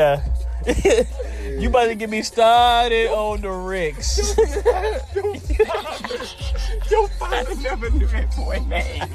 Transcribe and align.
now. 0.00 0.22
you 1.58 1.68
about 1.68 1.86
to 1.86 1.94
get 1.94 2.08
me 2.08 2.22
started 2.22 3.08
on 3.08 3.42
the 3.42 3.50
Ricks. 3.50 4.34
Your 6.90 7.08
father 7.08 7.54
never 7.56 7.90
knew 7.90 8.06
that 8.06 8.34
boy 8.36 8.58
name. 8.66 9.08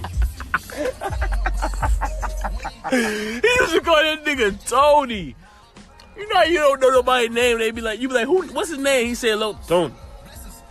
he 2.92 3.48
used 3.62 3.74
to 3.74 3.82
call 3.82 3.96
that 3.96 4.24
nigga 4.26 4.64
Tony. 4.68 5.36
You 6.16 6.34
know 6.34 6.44
you 6.44 6.60
don't 6.60 6.80
know 6.80 6.92
nobody's 6.92 7.32
name. 7.32 7.58
They 7.58 7.72
be 7.72 7.82
like, 7.82 8.00
you 8.00 8.08
be 8.08 8.14
like, 8.14 8.28
who? 8.28 8.44
What's 8.50 8.70
his 8.70 8.78
name? 8.80 9.08
He 9.08 9.16
said, 9.16 9.40
"Look, 9.40 9.66
Tony." 9.68 9.94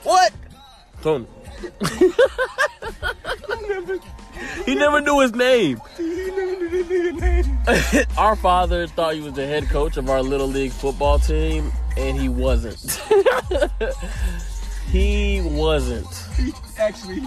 What? 0.04 0.32
Tony. 1.02 1.26
he 4.66 4.74
never 4.74 5.00
knew 5.00 5.20
his 5.20 5.34
name. 5.34 5.80
our 8.18 8.34
father 8.36 8.86
thought 8.86 9.14
he 9.14 9.20
was 9.20 9.34
the 9.34 9.46
head 9.46 9.68
coach 9.68 9.96
of 9.98 10.08
our 10.08 10.22
little 10.22 10.46
league 10.46 10.72
football 10.72 11.18
team, 11.18 11.70
and 11.98 12.18
he 12.18 12.30
wasn't. 12.30 12.80
he 14.90 15.42
wasn't. 15.42 16.08
He 16.36 16.52
actually 16.78 17.22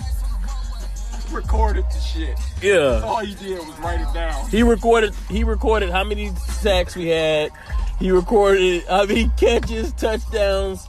recorded 1.32 1.86
the 1.86 2.00
shit. 2.00 2.40
Yeah. 2.62 3.02
All 3.04 3.24
he 3.24 3.36
did 3.36 3.60
was 3.60 3.78
write 3.80 4.02
it 4.02 4.12
down. 4.16 4.50
He 4.50 4.64
recorded. 4.64 5.14
He 5.30 5.44
recorded 5.44 5.92
how 5.92 6.04
many 6.04 6.34
sacks 6.36 6.96
we 6.96 7.10
had. 7.10 7.52
He 8.00 8.10
recorded 8.10 8.84
how 8.88 9.06
many 9.06 9.30
catches, 9.38 9.94
touchdowns, 9.94 10.88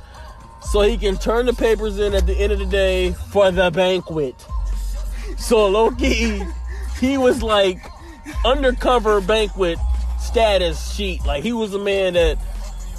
so 0.62 0.80
he 0.80 0.96
can 0.96 1.16
turn 1.18 1.44
the 1.44 1.52
papers 1.52 1.98
in 1.98 2.14
at 2.14 2.26
the 2.26 2.34
end 2.34 2.52
of 2.52 2.58
the 2.58 2.66
day 2.66 3.12
for 3.12 3.50
the 3.50 3.70
banquet. 3.70 4.34
So 5.36 5.68
Loki, 5.68 6.42
he 6.98 7.18
was 7.18 7.42
like 7.42 7.80
undercover 8.44 9.20
banquet 9.20 9.78
status 10.20 10.92
sheet. 10.92 11.24
Like 11.24 11.42
he 11.42 11.52
was 11.52 11.74
a 11.74 11.78
man 11.78 12.14
that, 12.14 12.38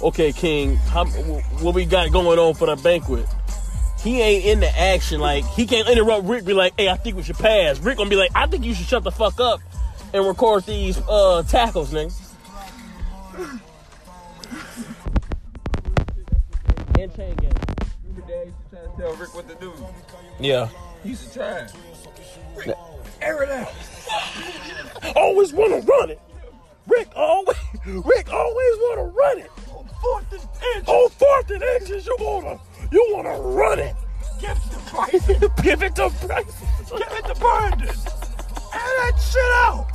okay, 0.02 0.32
King, 0.32 0.76
how, 0.76 1.06
what 1.06 1.74
we 1.74 1.84
got 1.84 2.10
going 2.12 2.38
on 2.38 2.54
for 2.54 2.66
the 2.66 2.76
banquet? 2.76 3.26
He 4.02 4.20
ain't 4.22 4.44
in 4.46 4.60
the 4.60 4.78
action. 4.78 5.20
Like 5.20 5.44
he 5.44 5.66
can't 5.66 5.88
interrupt 5.88 6.26
Rick. 6.26 6.44
Be 6.44 6.54
like, 6.54 6.72
hey, 6.78 6.88
I 6.88 6.96
think 6.96 7.16
we 7.16 7.22
should 7.22 7.36
pass. 7.36 7.78
Rick 7.80 7.98
gonna 7.98 8.10
be 8.10 8.16
like, 8.16 8.30
I 8.34 8.46
think 8.46 8.64
you 8.64 8.74
should 8.74 8.86
shut 8.86 9.04
the 9.04 9.10
fuck 9.10 9.38
up 9.40 9.60
and 10.12 10.26
record 10.26 10.64
these 10.64 10.98
uh, 11.08 11.42
tackles, 11.44 11.92
nigga. 11.92 12.12
and 17.00 17.16
chain 17.16 17.34
gang. 17.36 17.52
Remember 18.04 18.28
Dad 18.28 18.46
used 18.46 18.56
to 18.70 18.76
try 18.76 18.80
to 18.80 19.00
tell 19.00 19.16
Rick 19.16 19.34
what 19.34 19.48
to 19.48 19.54
do. 19.56 19.72
Yeah. 20.38 20.68
He 21.02 21.10
used 21.10 21.32
to 21.32 21.38
try. 21.38 21.66
Rick, 22.56 22.76
air 23.22 23.42
it 23.42 23.50
out. 23.50 23.72
Always 25.30 25.52
want 25.52 25.70
to 25.70 25.86
run 25.86 26.10
it. 26.10 26.20
Rick 26.88 27.08
always, 27.14 27.56
Rick 27.86 28.32
always 28.32 28.76
want 28.78 28.98
to 28.98 29.16
run 29.16 29.38
it. 29.38 29.50
On 29.72 29.88
fourth 30.02 30.32
and 30.32 30.76
inch. 30.76 30.88
On 30.88 31.10
fourth 31.10 31.50
and 31.52 31.62
inches, 31.62 32.04
you 32.04 32.16
wanna, 32.18 32.58
you 32.90 33.12
wanna 33.12 33.40
run 33.40 33.78
it. 33.78 33.94
Give 34.40 34.50
it 34.50 34.72
to 34.72 34.90
Bryce. 34.90 35.26
Give 35.62 35.82
it 35.84 35.94
to 35.94 36.10
Bryce. 36.26 36.60
Give 36.90 37.12
it 37.12 37.24
to 37.26 37.34
Brandon. 37.38 37.88
Air 37.88 37.94
that 38.74 39.12
shit 39.22 39.42
out. 39.54 39.86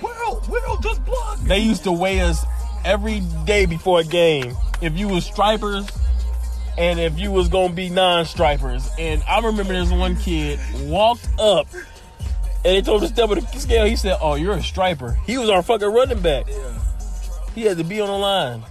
Will, 0.00 0.42
Will, 0.48 0.76
just 0.78 1.04
block. 1.04 1.40
They 1.40 1.58
used 1.58 1.82
to 1.82 1.92
weigh 1.92 2.20
us 2.20 2.44
every 2.84 3.22
day 3.46 3.66
before 3.66 4.00
a 4.00 4.04
game. 4.04 4.56
If 4.80 4.96
you 4.96 5.08
was 5.08 5.24
stripers 5.24 5.90
and 6.78 7.00
if 7.00 7.18
you 7.18 7.32
was 7.32 7.48
gonna 7.48 7.74
be 7.74 7.88
non-stripers. 7.88 8.88
And 9.00 9.20
I 9.24 9.40
remember 9.40 9.72
this 9.72 9.90
one 9.90 10.14
kid 10.14 10.60
walked 10.82 11.28
up 11.40 11.66
and 12.64 12.74
they 12.74 12.82
told 12.82 13.02
him 13.02 13.08
to 13.08 13.14
step 13.14 13.28
the 13.28 13.58
scale. 13.58 13.84
He 13.84 13.96
said, 13.96 14.18
"Oh, 14.20 14.34
you're 14.34 14.54
a 14.54 14.62
striper." 14.62 15.18
He 15.26 15.36
was 15.36 15.50
our 15.50 15.62
fucking 15.62 15.88
running 15.88 16.20
back. 16.20 16.46
He 17.54 17.62
had 17.62 17.76
to 17.76 17.84
be 17.84 18.00
on 18.00 18.08
the 18.08 18.14
line. 18.14 18.64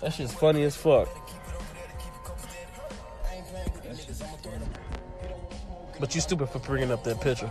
That 0.00 0.12
shit's 0.12 0.34
funny 0.34 0.62
as 0.64 0.76
fuck. 0.76 1.08
But 6.00 6.14
you 6.14 6.20
stupid 6.20 6.48
for 6.48 6.58
bringing 6.58 6.90
up 6.90 7.04
that 7.04 7.20
picture. 7.20 7.50